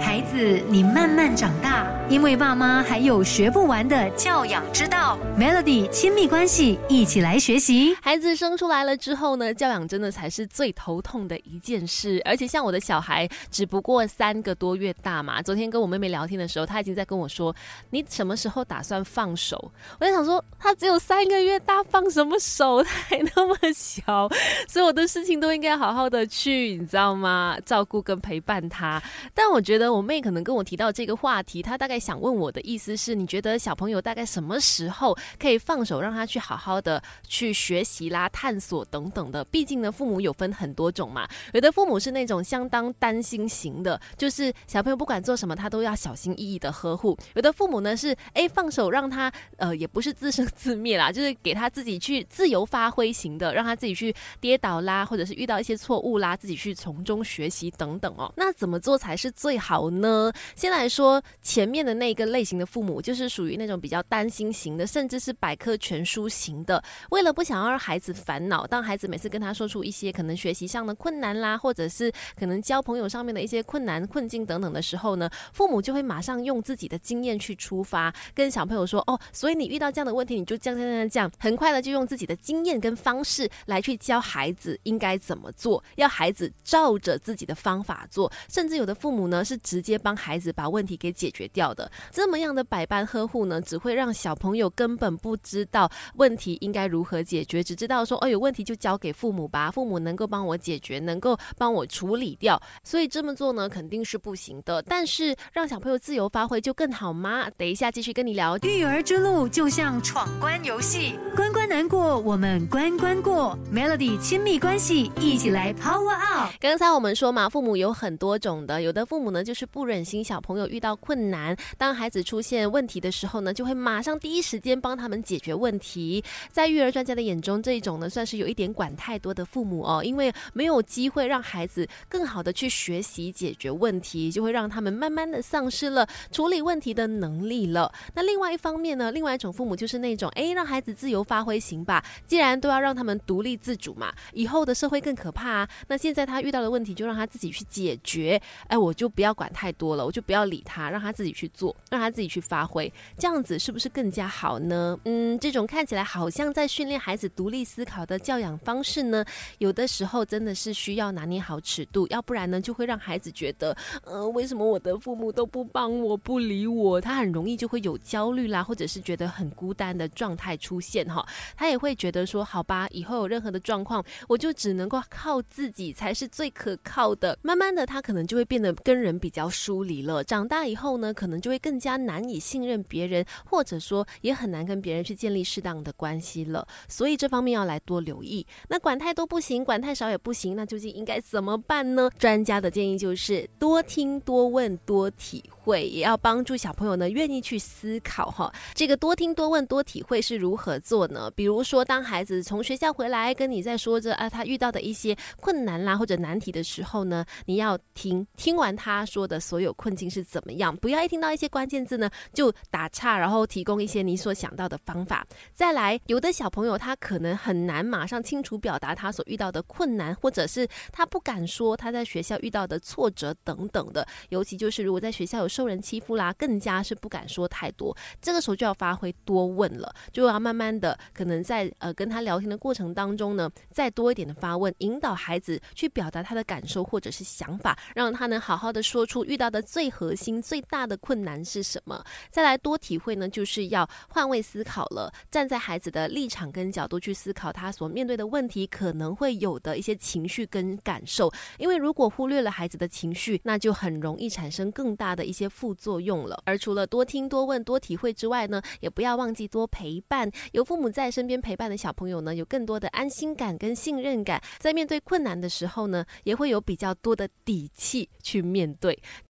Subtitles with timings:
[0.00, 5.18] 孩子，你慢慢长大，因为爸妈还有学不完的教养之道。
[5.38, 7.96] Melody 亲密关系，一起来学习。
[8.02, 12.20] 孩子生出来了之后呢，教养真的才是最头痛的一件事。
[12.26, 15.40] 而且像我的小孩，只不过三个多月大嘛。
[15.40, 17.56] 昨天跟我妹妹聊天的时候，她已经在跟我说
[17.88, 22.82] ：“你什么时候打算放手？”我在想说，他只有三个月大，放什么手？
[22.82, 24.28] 他还那么小，
[24.68, 27.56] 所有的事情都应该好好的去，你知道吗？
[27.64, 29.02] 照顾跟陪伴他。
[29.32, 29.94] 但我觉得。
[29.94, 39.44] 我妹可能跟我提到这个话题，她大概在想问我的意思是，你觉得小朋友大概什么时候可以放手，让他去好好的去学习啦、探索等等的？
[39.44, 41.28] 毕竟呢，父母有分很多种嘛。
[41.52, 58.32] 有的父母是那种相当担心型的，就是小朋友不管做什么，他都要小心翼翼的呵护；有的父母呢是哎放手让他呃也不是自生自灭啦，就是给他自己去自由发挥型的，让他自己去跌倒啦，或者是遇到一些错误啦，自己去从中学习等等哦。
[58.36, 59.54] 那怎么做才是最？
[59.54, 66.82] 好呢，先来说前面的那一个类型的父母，就是属于那种比较担心型的，甚至是百科全书型的。
[67.10, 88.30] 为了不想要让孩子烦恼，当孩子每次跟他说出一些可能学习上的困难啦，或者是可能交朋友上面的一些困难困境等等的时候呢，父母就会马上用自己的经验去出发，跟小朋友说：“哦，所以你遇到这样的问题，你就这样这样这样。”很快的就用自己的经验跟方式来去教孩子应该怎么做，要孩子照着自己的方法做。
[88.48, 89.58] 甚至有的父母呢是。
[89.64, 102.60] 直接帮孩子把问题给解决掉的，这么样的百般呵护呢，只会让小朋友根本不知道问题应该如何解决，只知道说，哦，有问题就交给父母吧，父母能够帮我解决，能够帮我处理掉。
[102.84, 104.82] 所以这么做呢，肯定是不行的。
[104.82, 107.48] 但是让小朋友自由发挥就更好吗？
[107.56, 108.58] 等一下继续跟你聊。
[108.58, 113.58] 育儿之路就像闯关游戏，关关难过，我们关关过。
[113.72, 116.52] Melody 亲密关系，一起来 Power Up。
[116.60, 119.54] 刚才我们说嘛，父母有很多种的，有的父母呢就。
[119.54, 126.24] 是不忍心小朋友遇到困难，当孩子出现问题的时候呢，就会马上第一时间帮他们解决问题。
[126.50, 137.92] 在育儿专家的眼中，这一种呢算是有一点管太多的父母哦，因为没有机会让孩子更好的去学习解决问题，就会让他们慢慢的丧失了处理问题的能力了。
[138.14, 145.68] 那另外一方面呢，另外一种父母就是那种哎，让孩子自由发挥行吧，既然都要让他们独立自主嘛，以后的社会更可怕啊。
[145.88, 149.34] 那现在他遇到的问题就让他自己去解决，哎，我就不要。
[149.34, 154.98] 管太多了，我就不要理他，让他自己去做，让他自己去发挥，这样子是不是更加好呢？
[155.04, 159.24] 嗯，这种看起来好像在训练孩子独立思考的教养方式呢，
[159.58, 167.00] 有的时候真的是需要拿捏好尺度，要不然呢，就会让孩子觉得，呃，为什么我的父母都不帮我，不理我？
[167.00, 171.26] 他很容易就会有焦虑啦，或者是觉得很孤单的状态出现哈。
[171.54, 177.38] 他也会觉得说，好吧，以后有任何的状况，我就只能够靠自己才是最可靠的。
[177.42, 179.34] 慢慢的，他可能就会变得跟人比。
[179.34, 186.66] 较疏离了，长大以后呢，可能就会更加难以信任别人，或者说也很难跟别人去建立适当的关系了。
[186.88, 188.46] 所以这方面要来多留意。
[188.66, 192.08] 那管太多不行，管太少也不行，那究竟应该怎么办呢？
[192.18, 198.52] 专家的建议就是多听、多问、多体会，也要帮助小朋友呢愿意去思考哈。
[198.72, 201.28] 这个多听、多问、多体会是如何做呢？
[201.34, 209.24] 比如说，当孩子从学校回来跟你在说着啊他遇到的一些困难啦或者难题的时候呢，你要听听完他说。
[209.24, 210.76] 的所有困境是怎么样？
[210.76, 215.26] 不要一听到一些关键字呢就打岔，然后提供一些你所想到的方法。
[215.54, 224.06] 再来，有的小朋友他可能很难马上清楚表达他所遇到的困难，或者是他不敢说他在学校遇到的挫折等等的。
[224.28, 227.96] 尤其就是如果在学校有受人欺负啦，更加是不敢说太多。
[228.20, 239.24] 这个时候就要发挥多问了，就要慢慢的可能在呃跟他聊天的过程当中呢，再多一点的发问，引导孩子去表达他的感受或者是想法，让他能好好的说出。
[239.24, 242.04] 遇到的最核心、最大的困难是什么？
[242.30, 251.32] 再来多体会呢，就是要换位思考了，站在孩子的立场跟角度去思考他所面对的问题可能会有的一些情绪跟感受。
[251.58, 256.42] 因为如果忽略了孩子的情绪，那就很容易产生更大的一些副作用了。
[256.44, 260.30] 而除了多听、多问、多体会之外呢，也不要忘记多陪伴。
[260.52, 269.00] 有父母在身边陪伴的小朋友呢，有更多的安心感跟信任感，在面对困难的时候呢，也会有比较多的底气去面对。